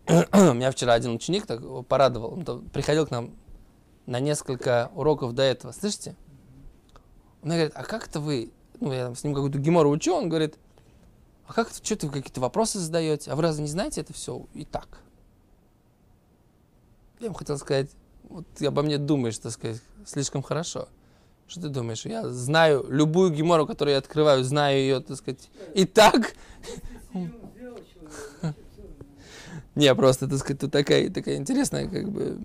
У 0.08 0.14
меня 0.54 0.72
вчера 0.72 0.94
один 0.94 1.12
ученик 1.12 1.46
так 1.46 1.60
порадовал. 1.88 2.36
Он 2.48 2.70
приходил 2.70 3.06
к 3.06 3.12
нам 3.12 3.32
на 4.06 4.22
несколько 4.22 4.92
уроков 4.96 5.34
до 5.34 5.44
этого. 5.44 5.74
Слышите? 5.74 6.16
Он 7.44 7.50
говорит, 7.50 7.74
а 7.76 7.84
как 7.84 8.08
это 8.08 8.20
вы... 8.20 8.52
Ну, 8.80 8.92
я 8.92 9.14
с 9.14 9.24
ним 9.24 9.34
какую-то 9.34 9.60
гемору 9.60 9.90
учу, 9.90 10.16
он 10.16 10.30
говорит, 10.30 10.58
а 11.46 11.54
как 11.54 11.70
это, 11.70 11.86
что-то 11.86 12.08
вы 12.08 12.14
какие-то 12.14 12.42
вопросы 12.42 12.80
задаете? 12.80 13.32
А 13.32 13.36
вы 13.36 13.42
разве 13.44 13.64
не 13.64 13.70
знаете 13.70 14.02
это 14.02 14.14
все 14.14 14.46
и 14.54 14.64
так? 14.66 15.00
Я 17.20 17.30
бы 17.30 17.36
хотел 17.36 17.58
сказать, 17.58 17.92
вот 18.24 18.46
ты 18.56 18.66
обо 18.66 18.82
мне 18.82 18.98
думаешь, 18.98 19.38
так 19.38 19.52
сказать, 19.52 19.82
слишком 20.06 20.42
хорошо. 20.42 20.88
Что 21.48 21.62
ты 21.62 21.70
думаешь? 21.70 22.06
Я 22.06 22.28
знаю 22.30 22.86
любую 22.90 23.32
гемору, 23.32 23.68
которую 23.68 23.94
я 23.94 24.00
открываю, 24.00 24.44
знаю 24.44 24.78
ее, 24.78 25.02
так 25.02 25.18
сказать, 25.18 25.50
и 25.74 25.86
так. 25.86 26.34
Не, 29.76 29.94
просто, 29.96 30.28
так 30.28 30.40
сказать, 30.40 30.62
тут 30.62 30.72
такая, 30.72 31.10
такая 31.10 31.36
интересная, 31.36 31.90
как 31.90 32.10
бы... 32.10 32.40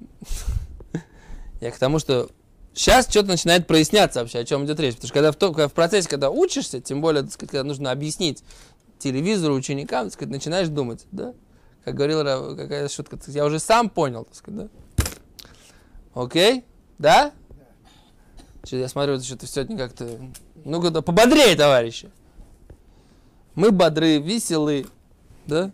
Я 1.61 1.71
к 1.71 1.78
тому, 1.78 1.99
что 1.99 2.31
сейчас 2.78 3.08
что-то 3.11 3.28
начинает 3.28 3.66
проясняться 3.66 4.20
вообще, 4.20 4.38
о 4.38 4.44
чем 4.44 4.64
идет 4.64 4.78
речь. 4.80 4.94
Потому 4.94 5.08
что 5.08 5.14
когда 5.14 5.32
в, 5.32 5.37
то, 5.37 5.49
когда 5.49 5.68
в 5.68 5.73
процессе, 5.73 6.08
когда 6.08 6.30
учишься, 6.30 6.80
тем 6.80 7.00
более, 7.00 7.23
так 7.23 7.32
сказать, 7.32 7.50
когда 7.50 7.64
нужно 7.64 7.90
объяснить 7.90 8.44
телевизору, 8.99 9.54
ученикам, 9.54 10.06
так 10.06 10.14
сказать, 10.14 10.32
начинаешь 10.32 10.68
думать, 10.68 11.04
да? 11.11 11.35
как 11.85 11.94
говорил 11.94 12.23
какая 12.56 12.88
шутка, 12.88 13.18
я 13.26 13.44
уже 13.44 13.58
сам 13.58 13.90
понял, 13.90 14.25
так 14.25 14.35
сказать, 14.35 14.68
да? 14.97 15.04
Окей? 16.14 16.64
Да? 16.99 17.32
Что, 18.64 18.76
я 18.76 18.88
смотрю, 18.88 19.20
что 19.20 19.37
ты 19.37 19.47
сегодня 19.47 19.76
как-то... 19.76 20.18
Ну-ка, 20.64 21.02
пободрее, 21.02 21.56
товарищи. 21.56 22.11
Мы 23.54 23.70
бодры, 23.70 24.18
веселы, 24.18 24.87
да? 25.47 25.73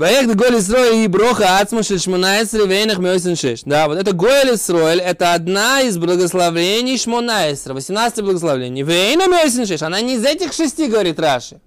Ваех 0.00 0.34
Гоэль 0.34 0.60
Исроэль 0.60 1.04
и 1.04 1.08
Броха 1.08 1.58
Ацма 1.58 1.82
Шишмонайсры 1.82 2.66
Вейнах 2.66 2.96
Мёйсен 2.96 3.36
Шиш. 3.36 3.60
Да, 3.66 3.86
вот 3.86 3.98
это 3.98 4.14
Гоэль 4.14 4.54
Исроэль, 4.54 4.98
это 4.98 5.34
одна 5.34 5.82
из 5.82 5.98
благословений 5.98 6.96
Шмонайсра, 6.96 7.74
18 7.74 8.24
благословений. 8.24 8.82
Вейна 8.82 9.26
Мёйсен 9.26 9.66
Шиш, 9.66 9.82
она 9.82 10.00
не 10.00 10.14
из 10.14 10.24
этих 10.24 10.54
шести, 10.54 10.86
говорит 10.86 11.20
Раши. 11.20 11.60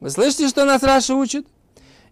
Вы 0.00 0.10
слышите, 0.10 0.46
что 0.48 0.66
нас 0.66 0.82
Раша 0.82 1.14
учит? 1.14 1.46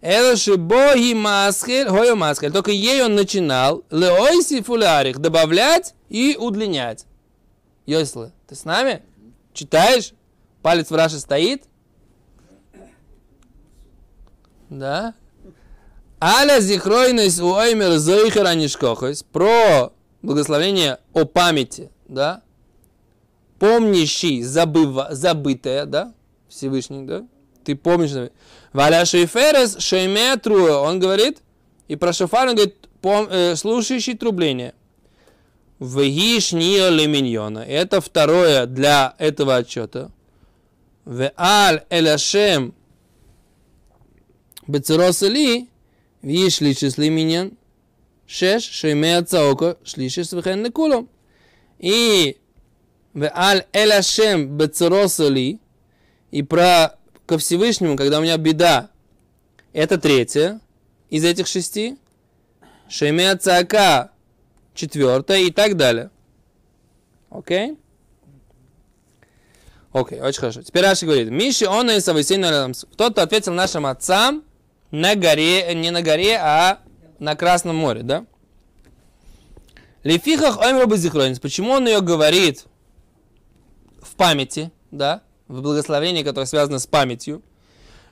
Элоши 0.01 0.55
боги 0.57 1.13
маскель, 1.13 1.87
хойо 1.87 2.15
маскель. 2.15 2.51
Только 2.51 2.71
ей 2.71 3.03
он 3.03 3.13
начинал 3.13 3.83
леойси 3.91 4.63
фулярих 4.63 5.19
добавлять 5.19 5.93
и 6.09 6.35
удлинять. 6.35 7.05
Йослы, 7.85 8.31
ты 8.47 8.55
с 8.55 8.65
нами? 8.65 9.03
Читаешь? 9.53 10.13
Палец 10.63 10.89
в 10.89 10.95
Раше 10.95 11.19
стоит? 11.19 11.65
Да? 14.69 15.13
Аля 16.21 16.59
зихройность 16.59 17.39
у 17.39 17.53
оймер 17.53 17.91
нишкохойс. 18.55 19.23
Про 19.23 19.93
благословение 20.21 20.99
о 21.13 21.25
памяти, 21.25 21.89
да? 22.07 22.41
Помнящий, 23.57 24.41
забыва, 24.43 25.09
забытое, 25.11 25.85
да? 25.85 26.13
Всевышний, 26.49 27.05
да? 27.05 27.25
Ты 27.63 27.75
помнишь. 27.75 28.31
Валя 28.73 29.05
шейферес 29.05 29.77
шейметру, 29.79 30.73
он 30.73 30.99
говорит, 30.99 31.39
и 31.87 31.95
про 31.95 32.13
шофар 32.13 32.49
он 32.49 32.55
говорит, 32.55 32.87
пом, 33.01 33.27
э, 33.29 33.55
слушающий 33.55 34.15
трубление. 34.15 34.73
Вегиш 35.79 36.51
леминьона. 36.51 37.59
Это 37.59 38.01
второе 38.01 38.65
для 38.65 39.15
этого 39.17 39.55
отчета. 39.55 40.11
В 41.05 41.31
аль 41.37 41.83
эляшем 44.69 44.71
бецеросали 44.71 45.67
виш 46.21 46.61
лишис 46.61 46.97
леминьон. 46.97 47.57
Шеш 48.27 48.63
шейме 48.63 49.21
цаоко 49.23 49.77
шлишис 49.83 50.31
вехен 50.33 50.63
лекулом. 50.63 51.09
И 51.79 52.37
в 53.13 53.31
аль 53.33 53.65
эляшем 53.73 54.57
бецеросали 54.57 55.59
и 56.31 56.43
про 56.43 56.95
ко 57.25 57.37
Всевышнему, 57.37 57.95
когда 57.95 58.19
у 58.19 58.21
меня 58.21 58.37
беда, 58.37 58.89
это 59.73 59.97
третье 59.97 60.59
из 61.09 61.23
этих 61.23 61.47
шести. 61.47 61.97
Шейме 62.87 63.35
цака 63.35 64.11
четвертое 64.73 65.41
и 65.41 65.51
так 65.51 65.75
далее. 65.75 66.09
Окей? 67.29 67.77
Окей, 69.91 70.21
очень 70.21 70.39
хорошо. 70.39 70.61
Теперь 70.61 70.83
Раши 70.83 71.05
говорит, 71.05 71.29
Миши 71.29 71.67
он 71.67 71.89
и 71.89 71.99
Сависин 71.99 72.73
Кто-то 72.93 73.23
ответил 73.23 73.53
нашим 73.53 73.87
отцам 73.87 74.43
на 74.91 75.15
горе, 75.15 75.73
не 75.75 75.91
на 75.91 76.01
горе, 76.01 76.37
а 76.37 76.79
на 77.19 77.35
Красном 77.35 77.75
море, 77.75 78.03
да? 78.03 78.25
Лефихах 80.03 80.59
оймрабы 80.59 80.97
зихронис. 80.97 81.39
Почему 81.39 81.71
он 81.71 81.87
ее 81.87 82.01
говорит 82.01 82.65
в 84.01 84.15
памяти, 84.15 84.71
да? 84.91 85.21
В 85.47 85.61
благословении, 85.61 86.23
которое 86.23 86.45
связано 86.45 86.79
с 86.79 86.87
памятью. 86.87 87.41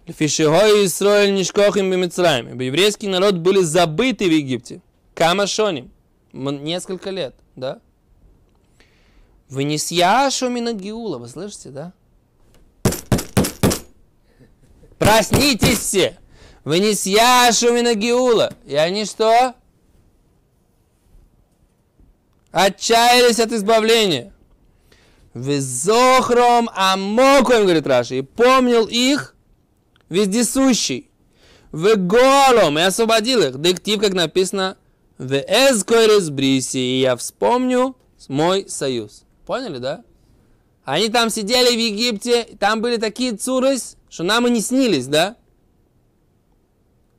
Лефишихой 0.06 0.86
Исроэль 0.86 1.34
нишкохим 1.34 1.92
бимицраем. 1.92 2.50
Ибо 2.50 2.64
еврейский 2.64 3.08
народ 3.08 3.36
были 3.36 3.62
забыты 3.62 4.28
в 4.28 4.32
Египте. 4.32 4.82
Камашоним 5.14 5.92
несколько 6.34 7.10
лет, 7.10 7.36
да? 7.56 7.80
Вынесяшу 9.50 10.50
Минагиула, 10.50 11.18
вы 11.18 11.28
слышите, 11.28 11.70
да? 11.70 11.94
Проснитесь 14.98 15.80
все! 15.80 16.18
Вынесяшу 16.68 17.72
Минагиула. 17.72 18.54
И 18.66 18.76
они 18.76 19.06
что? 19.06 19.56
Отчаялись 22.52 23.40
от 23.40 23.54
избавления. 23.54 24.34
Везохром 25.34 26.70
амокуем, 26.76 27.64
говорит 27.64 27.88
Раши, 27.88 28.18
и 28.18 28.22
помнил 28.22 28.86
их 28.86 29.34
вездесущий. 30.10 31.10
В 31.72 31.96
голом 31.96 32.78
и 32.78 32.82
освободил 32.82 33.44
их. 33.44 33.62
Дектив, 33.62 34.02
как 34.02 34.12
написано, 34.12 34.76
в 35.18 35.38
эскойрес 35.38 36.30
бриси, 36.30 36.80
и 36.80 37.00
я 37.00 37.16
вспомню 37.16 37.96
мой 38.28 38.68
союз. 38.68 39.24
Поняли, 39.46 39.78
да? 39.78 40.04
Они 40.84 41.08
там 41.08 41.30
сидели 41.30 41.74
в 41.74 41.80
Египте, 41.80 42.46
там 42.60 42.82
были 42.82 42.98
такие 42.98 43.38
цурыс, 43.38 43.96
что 44.10 44.24
нам 44.24 44.48
и 44.48 44.50
не 44.50 44.60
снились, 44.60 45.08
да? 45.08 45.38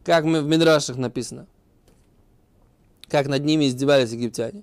Как 0.08 0.24
в 0.24 0.26
Мидрашах 0.26 0.96
написано. 0.96 1.46
Как 3.08 3.26
над 3.26 3.44
ними 3.44 3.66
издевались 3.66 4.10
египтяне. 4.10 4.62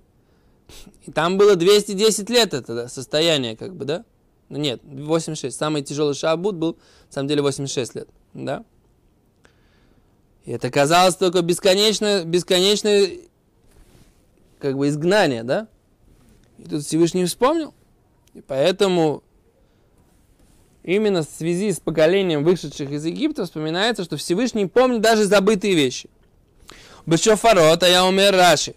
И 1.06 1.12
там 1.12 1.38
было 1.38 1.56
210 1.56 2.28
лет 2.32 2.56
это 2.56 2.88
состояние, 2.88 3.56
как 3.56 3.76
бы, 3.76 3.86
да? 3.86 4.06
Ну 4.50 4.58
нет, 4.58 4.82
86. 4.84 5.56
Самый 5.56 5.84
тяжелый 5.84 6.16
шабут 6.16 6.56
был, 6.56 6.80
на 7.10 7.14
самом 7.14 7.28
деле, 7.28 7.44
86 7.44 7.94
лет, 7.94 8.10
да? 8.34 8.66
И 10.46 10.52
это 10.52 10.72
казалось 10.72 11.16
только 11.16 11.44
бесконечно, 11.44 12.24
бесконечное 12.26 13.12
как 14.58 14.76
бы 14.80 14.88
изгнание, 14.88 15.44
да? 15.44 15.68
И 16.58 16.64
тут 16.64 16.84
Всевышний 16.84 17.26
вспомнил. 17.26 17.72
И 18.34 18.42
поэтому 18.42 19.22
именно 20.86 21.24
в 21.24 21.28
связи 21.30 21.72
с 21.72 21.80
поколением 21.80 22.44
вышедших 22.44 22.92
из 22.92 23.06
Египта 23.06 23.46
вспоминается, 23.46 24.04
что 24.04 24.18
Всевышний 24.18 24.68
помнит 24.68 25.02
даже 25.02 25.26
забытые 25.26 25.74
вещи. 25.74 26.10
Бешофарот, 27.06 27.84
а 27.84 27.88
я 27.88 28.06
умер 28.06 28.36
Раши. 28.36 28.76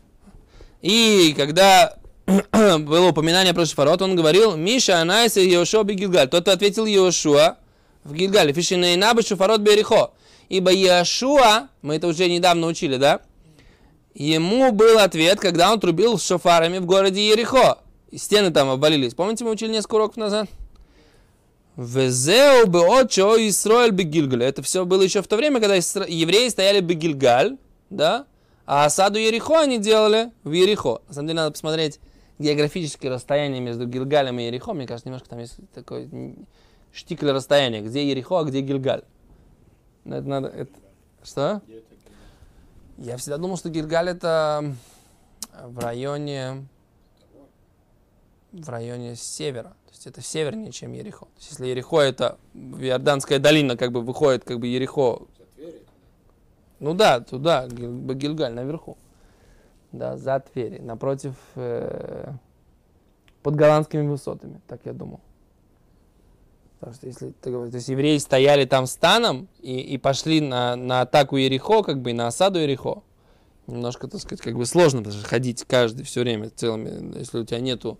И 0.81 1.35
когда 1.37 1.97
было 2.53 3.09
упоминание 3.09 3.55
про 3.55 3.67
Шафарот, 3.67 4.03
он 4.03 4.17
говорил, 4.17 4.57
Миша 4.57 5.01
Анайса 5.01 5.41
Йошуа 5.41 5.83
Бегилгаль. 5.83 6.29
Тот, 6.29 6.49
ответил 6.49 6.87
Йошуа 6.87 7.57
в 8.05 8.15
Гилгале. 8.15 8.53
Фишинейна 8.53 9.15
Бешофарот 9.15 9.61
Берихо. 9.61 10.13
Ибо 10.49 10.73
Иешуа, 10.73 11.69
мы 11.83 11.97
это 11.97 12.07
уже 12.07 12.29
недавно 12.29 12.67
учили, 12.67 12.97
да? 12.97 13.21
Ему 14.15 14.73
был 14.73 14.99
ответ, 14.99 15.41
когда 15.41 15.73
он 15.73 15.79
трубил 15.79 16.19
с 16.19 16.27
шофарами 16.27 16.79
в 16.79 16.87
городе 16.87 17.29
Ерехо. 17.29 17.79
И 18.11 18.19
стены 18.19 18.51
там 18.51 18.71
обвалились. 18.71 19.15
Помните, 19.15 19.45
мы 19.45 19.51
учили 19.51 19.73
несколько 19.73 19.97
уроков 19.97 20.17
назад? 20.17 20.49
Везеу 21.79 22.67
бы 22.67 22.81
отчо 22.81 23.37
Исроэль 23.37 23.93
бегильгаль. 23.93 24.43
Это 24.43 24.63
все 24.63 24.85
было 24.85 25.01
еще 25.03 25.23
в 25.23 25.29
то 25.29 25.37
время, 25.37 25.61
когда 25.61 25.77
евреи 25.77 26.49
стояли 26.49 26.81
бегильгаль, 26.81 27.57
да? 27.89 28.27
А 28.67 28.85
осаду 28.85 29.17
Ерехо 29.17 29.61
они 29.61 29.79
делали 29.79 30.33
в 30.43 30.51
Ерехо. 30.51 31.03
На 31.07 31.15
самом 31.15 31.29
деле 31.29 31.37
надо 31.37 31.53
посмотреть 31.53 32.01
географическое 32.41 33.13
расстояние 33.13 33.61
между 33.61 33.87
Гильгалем 33.87 34.41
и 34.41 34.47
Ерехо. 34.47 34.73
Мне 34.73 34.89
кажется, 34.89 35.09
немножко 35.09 35.29
там 35.29 35.39
есть 35.39 35.55
такой 35.73 36.11
штикль 36.93 37.31
расстояния, 37.31 37.81
где 37.81 38.09
Ерехо, 38.09 38.41
а 38.41 38.45
где 38.45 38.61
Гильгаль. 38.61 39.05
Это 40.05 40.29
надо... 40.29 40.49
Это... 40.49 40.73
Что? 41.23 41.63
Я 42.97 43.17
всегда 43.19 43.37
думал, 43.37 43.57
что 43.57 43.69
Гильгаль 43.69 44.09
это 44.09 44.75
в 45.63 45.79
районе... 45.79 46.67
В 48.53 48.69
районе 48.69 49.15
севера. 49.15 49.77
То 49.87 49.93
есть 49.93 50.07
это 50.07 50.23
севернее, 50.23 50.73
чем 50.73 50.93
Ерехо. 50.93 51.27
То 51.27 51.33
есть 51.37 51.51
если 51.51 51.67
Ерехо 51.67 52.01
это 52.01 52.39
Иорданская 52.55 53.39
долина, 53.39 53.77
как 53.77 53.93
бы 53.93 54.03
выходит, 54.03 54.45
как 54.45 54.59
бы 54.59 54.67
Ерехо... 54.67 55.23
Ну 56.81 56.95
да, 56.95 57.21
туда, 57.21 57.67
Гильгаль 57.67 58.53
наверху. 58.53 58.97
Да, 59.91 60.17
за 60.17 60.39
Твери, 60.41 60.79
напротив, 60.79 61.35
э, 61.57 62.33
под 63.43 63.57
голландскими 63.57 64.07
высотами, 64.07 64.61
так 64.69 64.81
я 64.85 64.93
думал. 64.93 65.21
Потому 66.79 66.95
что 66.95 67.07
если 67.07 67.31
то 67.31 67.65
есть 67.65 67.89
евреи 67.89 68.19
стояли 68.19 68.65
там 68.65 68.87
станом 68.87 69.49
и, 69.61 69.81
и 69.81 69.99
пошли 69.99 70.41
на, 70.41 70.77
на 70.77 71.01
атаку 71.01 71.37
Ерехо, 71.37 71.83
как 71.83 72.01
бы 72.01 72.11
и 72.11 72.15
на 72.15 72.29
осаду 72.29 72.61
Ерехо. 72.61 73.03
Немножко, 73.67 74.07
так 74.09 74.21
сказать, 74.21 74.41
как 74.41 74.57
бы 74.57 74.65
сложно 74.65 75.03
даже 75.03 75.25
ходить 75.25 75.65
каждый 75.65 76.05
все 76.05 76.21
время 76.21 76.51
целыми, 76.51 77.19
если 77.19 77.39
у 77.39 77.45
тебя 77.45 77.61
нету 77.61 77.99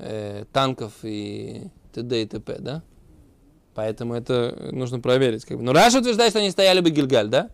э, 0.00 0.44
танков 0.52 0.92
и 1.02 1.68
т.д. 1.92 2.22
и 2.22 2.26
т.п., 2.26 2.56
да? 2.58 2.82
Поэтому 3.74 4.14
это 4.14 4.70
нужно 4.72 5.00
проверить. 5.00 5.44
Как 5.44 5.56
бы. 5.56 5.62
Но 5.62 5.72
Раша 5.72 5.98
утверждает, 5.98 6.30
что 6.30 6.40
они 6.40 6.50
стояли 6.50 6.80
бы 6.80 6.90
Гильгаль, 6.90 7.28
да? 7.28 7.50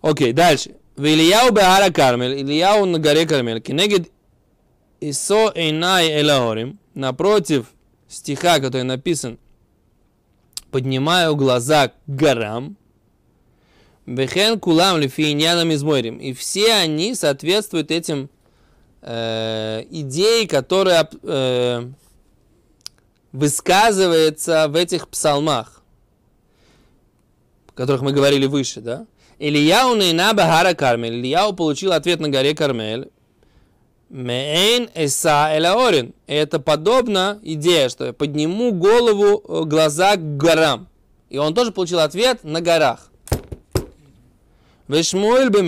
Окей, 0.00 0.32
дальше. 0.32 0.76
В 0.96 1.04
Ильяу 1.04 1.52
Беара 1.52 1.92
Кармель, 1.92 2.40
Ильяу 2.40 2.86
на 2.86 2.98
горе 2.98 3.26
Кармель, 3.26 3.60
Кенегид 3.60 4.10
Исо 5.00 5.52
Эйнай 5.54 6.22
Элаорим, 6.22 6.78
напротив 6.94 7.66
стиха, 8.08 8.60
который 8.60 8.84
написан 8.84 9.38
«Поднимаю 10.70 11.36
глаза 11.36 11.88
к 11.88 11.94
горам», 12.06 12.76
Бехен 14.06 14.60
кулам 14.60 14.98
лифиньянам 14.98 15.72
изморим. 15.74 16.18
И 16.18 16.32
все 16.32 16.74
они 16.74 17.14
соответствуют 17.14 17.90
этим 17.90 18.30
э, 19.02 19.84
идеи, 19.90 20.46
которые 20.46 21.08
э, 21.22 21.88
высказывается 23.32 24.68
в 24.68 24.76
этих 24.76 25.08
псалмах, 25.08 25.82
о 27.68 27.72
которых 27.72 28.02
мы 28.02 28.12
говорили 28.12 28.46
выше, 28.46 28.80
да? 28.80 29.06
Ильяу 29.38 29.94
на 29.94 30.32
Бахара 30.32 30.74
Кармель. 30.74 31.20
Ильяу 31.20 31.52
получил 31.52 31.92
ответ 31.92 32.20
на 32.20 32.28
горе 32.28 32.54
Кармель. 32.54 33.10
Мейн 34.08 34.88
эса 34.94 35.50
элаорин. 35.56 36.14
Это 36.26 36.60
подобно 36.60 37.38
идея, 37.42 37.88
что 37.88 38.06
я 38.06 38.12
подниму 38.12 38.72
голову, 38.72 39.42
э, 39.46 39.64
глаза 39.64 40.16
к 40.16 40.36
горам. 40.36 40.88
И 41.28 41.38
он 41.38 41.54
тоже 41.54 41.72
получил 41.72 41.98
ответ 41.98 42.44
на 42.44 42.60
горах. 42.60 43.10
Вешмуэль 44.88 45.50
бы 45.50 45.60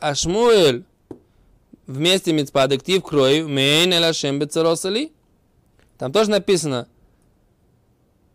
а 0.00 0.14
Шмуэль 0.14 0.84
вместе 1.86 2.32
мицпа 2.32 2.64
аддектив 2.64 3.02
крой, 3.02 3.42
мейн 3.42 3.92
элашем 3.92 4.38
бецаросали. 4.38 5.12
Там 5.98 6.12
тоже 6.12 6.30
написано. 6.30 6.88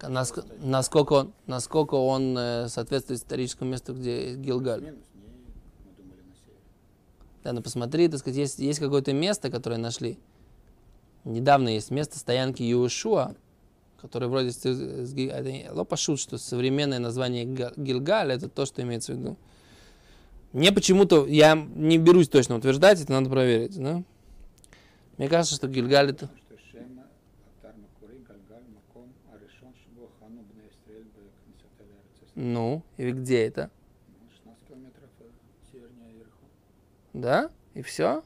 наск- 0.00 0.44
насколько 0.62 1.12
он, 1.14 1.32
насколько 1.46 1.94
он 1.94 2.36
э, 2.36 2.68
соответствует 2.68 3.20
историческому 3.20 3.70
месту, 3.70 3.94
где 3.94 4.34
Гилгаль. 4.34 4.82
Минус, 4.82 4.98
не, 5.14 5.22
мы 5.22 5.92
думали 5.96 6.20
на 6.28 6.34
севере. 6.34 6.60
Да, 7.42 7.52
ну 7.52 7.62
посмотри, 7.62 8.08
так 8.08 8.20
сказать, 8.20 8.38
есть, 8.38 8.58
есть 8.58 8.78
какое-то 8.78 9.12
место, 9.12 9.50
которое 9.50 9.78
нашли. 9.78 10.18
Недавно 11.24 11.68
есть 11.68 11.90
место 11.90 12.18
стоянки 12.18 12.62
Юшуа, 12.62 13.34
которое 14.00 14.26
вроде 14.26 14.50
это 14.50 14.68
не- 14.68 15.70
Ло 15.70 15.84
пошут, 15.84 16.20
что 16.20 16.38
современное 16.38 16.98
название 16.98 17.44
Га- 17.44 17.72
Гилгаль 17.76 18.32
это 18.32 18.48
то, 18.48 18.66
что 18.66 18.82
имеется 18.82 19.14
в 19.14 19.18
виду. 19.18 19.36
Мне 20.52 20.72
почему-то, 20.72 21.26
я 21.26 21.54
не 21.54 21.98
берусь 21.98 22.28
точно 22.28 22.56
утверждать, 22.56 23.00
это 23.00 23.12
надо 23.12 23.30
проверить, 23.30 23.78
да? 23.78 24.02
Мне 25.16 25.28
кажется, 25.28 25.54
что 25.54 25.68
Гильгаль 25.68 26.10
это... 26.10 26.28
Ну, 32.34 32.82
и 32.96 33.12
где 33.12 33.44
это? 33.46 33.70
16 34.34 34.66
километров 34.66 35.10
э, 35.20 35.24
севернее 35.70 36.14
Ерехо. 36.14 36.46
Да? 37.20 37.50
И 37.74 37.82
все? 37.82 38.22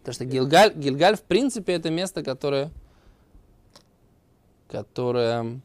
Потому 0.00 0.14
что 0.14 0.24
Гилгаль, 0.26 0.74
Гильгаль, 0.74 1.16
в 1.16 1.22
принципе, 1.22 1.72
это 1.72 1.88
место, 1.88 2.22
которое, 2.22 2.70
которое 4.68 5.60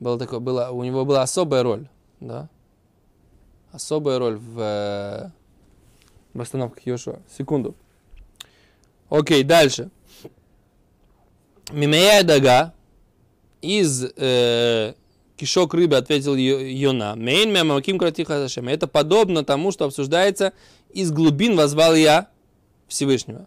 было 0.00 0.18
такое, 0.18 0.40
было, 0.40 0.70
у 0.70 0.82
него 0.82 1.04
была 1.04 1.20
особая 1.20 1.62
роль, 1.62 1.86
да? 2.20 2.48
Особая 3.72 4.18
роль 4.18 4.36
в, 4.36 5.32
в 6.32 6.40
остановках 6.40 6.86
Йошуа. 6.86 7.20
Секунду. 7.28 7.74
Окей, 9.10 9.42
дальше. 9.44 9.90
Мимея 11.70 12.22
дага 12.22 12.72
из 13.60 14.02
э, 14.16 14.94
кишок 15.36 15.74
рыбы 15.74 15.96
ответил 15.96 16.34
Йона. 16.36 17.14
Мейн 17.16 17.52
мямаким 17.52 17.98
кратиха 17.98 18.38
зашем. 18.38 18.68
Это 18.68 18.86
подобно 18.86 19.44
тому, 19.44 19.72
что 19.72 19.84
обсуждается 19.84 20.52
из 20.92 21.10
глубин 21.10 21.56
возвал 21.56 21.94
я 21.94 22.28
Всевышнего. 22.88 23.46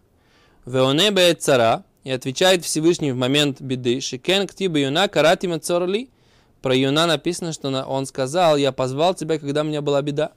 Веоне 0.66 1.34
цара 1.36 1.86
и 2.04 2.12
отвечает 2.12 2.66
Всевышний 2.66 3.12
в 3.12 3.16
момент 3.16 3.62
беды. 3.62 4.02
Шикен 4.02 4.48
ктиба 4.48 4.80
Йона 4.80 5.08
каратима 5.08 5.60
цорли. 5.60 6.10
Про 6.62 6.76
Йона 6.76 7.06
написано, 7.06 7.54
что 7.54 7.70
он 7.84 8.06
сказал, 8.06 8.58
я 8.58 8.72
позвал 8.72 9.14
тебя, 9.14 9.40
когда 9.40 9.62
у 9.62 9.66
меня 9.66 9.82
была 9.82 10.02
беда. 10.02 10.32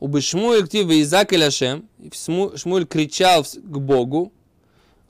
У 0.00 0.06
Бешмуэль 0.06 0.66
ктива 0.66 1.00
Изак. 1.00 1.32
Шмуль 1.32 2.86
кричал 2.86 3.44
к 3.44 3.78
Богу. 3.78 4.32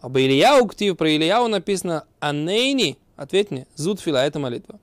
По 0.02 0.18
Ильяу 0.18 0.66
ктив, 0.66 0.96
про 0.96 1.08
Ильяу 1.14 1.46
написано 1.46 2.04
Анейни, 2.18 2.98
ответь 3.14 3.52
мне, 3.52 3.68
Зудфила, 3.76 4.16
это 4.16 4.40
молитва. 4.40 4.80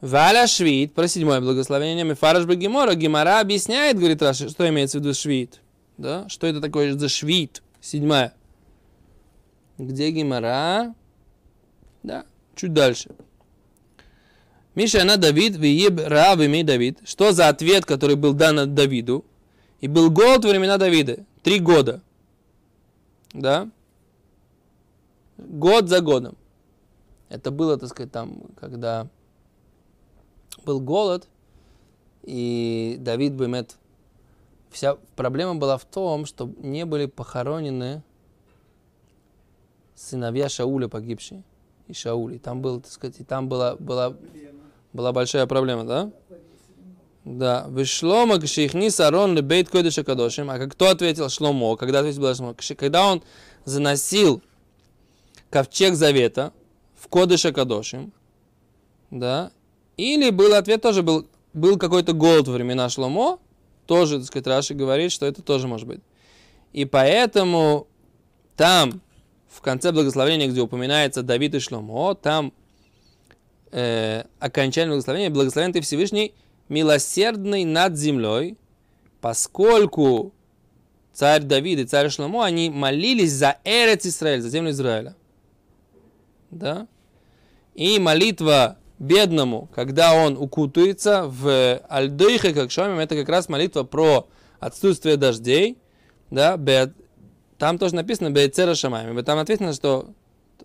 Валя 0.00 0.46
Швид, 0.46 0.94
про 0.94 1.08
седьмое 1.08 1.40
благословение, 1.40 2.04
Мефараш 2.04 2.46
Гемора, 2.46 2.94
Гемора 2.94 3.40
объясняет, 3.40 3.98
говорит 3.98 4.22
Раши, 4.22 4.48
что 4.48 4.68
имеется 4.68 4.98
в 4.98 5.00
виду 5.00 5.12
Швид. 5.12 5.60
Да? 5.96 6.28
Что 6.28 6.46
это 6.46 6.60
такое 6.60 6.96
за 6.96 7.08
Швид? 7.08 7.62
Седьмая. 7.80 8.32
Где 9.76 10.10
Гемора? 10.10 10.94
Да, 12.04 12.24
чуть 12.54 12.72
дальше. 12.72 13.10
Миша, 14.76 15.02
она 15.02 15.16
Давид, 15.16 15.56
Виеб 15.56 15.98
Раав 16.06 16.38
имей 16.38 16.62
Давид. 16.62 17.00
Что 17.04 17.32
за 17.32 17.48
ответ, 17.48 17.84
который 17.84 18.14
был 18.14 18.32
дан 18.32 18.72
Давиду? 18.76 19.24
И 19.80 19.88
был 19.88 20.10
голод 20.10 20.44
во 20.44 20.50
времена 20.50 20.78
Давида. 20.78 21.24
Три 21.42 21.58
года. 21.58 22.00
Да? 23.32 23.68
Год 25.36 25.88
за 25.88 26.00
годом. 26.00 26.36
Это 27.28 27.50
было, 27.50 27.76
так 27.76 27.88
сказать, 27.88 28.12
там, 28.12 28.42
когда 28.60 29.08
был 30.68 30.80
голод, 30.80 31.28
и 32.22 32.96
Давид 33.00 33.32
Бемет... 33.32 33.76
Вся 34.70 34.98
проблема 35.16 35.54
была 35.54 35.78
в 35.78 35.86
том, 35.86 36.26
что 36.26 36.52
не 36.58 36.84
были 36.84 37.06
похоронены 37.06 38.02
сыновья 39.94 40.50
Шауля 40.50 40.88
погибшие. 40.88 41.42
И 41.86 41.94
Шаули. 41.94 42.36
Там 42.36 42.60
был, 42.60 42.82
так 42.82 42.92
сказать, 42.92 43.18
и 43.18 43.24
там 43.24 43.48
была, 43.48 43.76
была, 43.76 44.14
была 44.92 45.12
большая 45.12 45.46
проблема, 45.46 45.84
да? 45.84 46.10
Да. 47.24 47.64
Вышлома 47.68 48.38
кшихни 48.38 48.90
сарон 48.90 49.34
лебейт 49.34 49.70
койдыша 49.70 50.04
кадошим. 50.04 50.50
А 50.50 50.58
как 50.58 50.72
кто 50.72 50.90
ответил 50.90 51.30
Шломо? 51.30 51.76
Когда 51.76 52.00
ответил 52.00 52.20
был 52.20 52.34
Шломо? 52.34 52.54
Когда 52.54 53.06
он 53.06 53.22
заносил 53.64 54.42
ковчег 55.48 55.94
завета 55.94 56.52
в 56.94 57.08
кодыша 57.08 57.54
кадошим, 57.54 58.12
да, 59.10 59.50
или 59.98 60.30
был 60.30 60.54
ответ 60.54 60.80
тоже 60.80 61.02
был, 61.02 61.26
был 61.52 61.76
какой-то 61.76 62.14
голод 62.14 62.48
во 62.48 62.54
времена 62.54 62.88
Шломо, 62.88 63.38
тоже, 63.86 64.18
так 64.18 64.26
сказать, 64.26 64.46
Раши 64.46 64.74
говорит, 64.74 65.12
что 65.12 65.26
это 65.26 65.42
тоже 65.42 65.66
может 65.66 65.86
быть. 65.86 66.00
И 66.72 66.84
поэтому 66.84 67.88
там, 68.56 69.02
в 69.48 69.60
конце 69.60 69.92
благословения, 69.92 70.46
где 70.46 70.60
упоминается 70.60 71.22
Давид 71.22 71.54
и 71.54 71.58
Шломо, 71.58 72.14
там 72.14 72.52
э, 73.72 74.24
окончание 74.38 74.90
благословения, 74.90 75.30
благословен 75.30 75.72
ты 75.72 75.80
Всевышний, 75.80 76.32
милосердный 76.68 77.64
над 77.64 77.96
землей, 77.96 78.56
поскольку 79.20 80.32
царь 81.12 81.42
Давид 81.42 81.80
и 81.80 81.84
царь 81.84 82.08
Шломо, 82.10 82.44
они 82.44 82.70
молились 82.70 83.32
за 83.32 83.58
Эрец 83.64 84.06
Израиль, 84.06 84.42
за 84.42 84.50
землю 84.50 84.70
Израиля. 84.70 85.16
Да? 86.50 86.86
И 87.74 87.98
молитва 87.98 88.78
бедному, 88.98 89.68
когда 89.74 90.14
он 90.14 90.36
укутывается 90.36 91.24
в 91.26 91.80
Альдойхе, 91.88 92.52
как 92.52 92.70
Шомим, 92.70 92.98
это 92.98 93.14
как 93.16 93.28
раз 93.28 93.48
молитва 93.48 93.84
про 93.84 94.28
отсутствие 94.60 95.16
дождей, 95.16 95.78
да, 96.30 96.58
там 97.58 97.78
тоже 97.78 97.94
написано 97.94 98.30
Бейцера 98.30 98.74
Шамами, 98.74 99.20
там 99.22 99.38
написано, 99.38 99.72
что, 99.72 100.10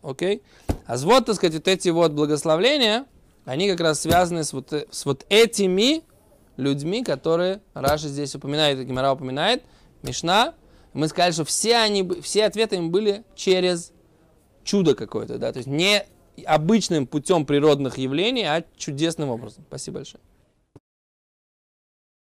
окей, 0.02 0.42
а 0.86 0.98
вот, 0.98 1.26
так 1.26 1.36
сказать, 1.36 1.56
вот 1.56 1.68
эти 1.68 1.90
вот 1.90 2.12
благословления, 2.12 3.06
они 3.46 3.70
как 3.70 3.80
раз 3.80 4.02
связаны 4.02 4.44
с 4.44 4.54
вот, 4.54 4.74
с 4.90 5.06
вот 5.06 5.26
этими 5.30 6.04
людьми, 6.58 7.04
которые 7.04 7.62
Раша 7.74 8.08
здесь 8.08 8.36
упоминает, 8.36 8.80
и 8.80 8.84
Гимара 8.84 9.12
упоминает, 9.12 9.64
Мишна, 10.02 10.54
мы 10.94 11.08
сказали, 11.08 11.32
что 11.32 11.46
все 11.46 11.78
они, 11.78 12.08
все 12.22 12.46
ответы 12.46 12.76
им 12.76 12.92
были 12.92 13.24
через 13.36 13.92
чудо 14.64 14.96
какое-то, 14.96 15.38
да, 15.38 15.52
то 15.52 15.58
есть 15.58 15.68
не 15.68 16.06
обычным 16.42 17.06
путем 17.06 17.46
природных 17.46 17.98
явлений, 17.98 18.44
а 18.44 18.64
чудесным 18.76 19.30
образом. 19.30 19.64
Спасибо 19.68 20.00
большое. 20.00 20.22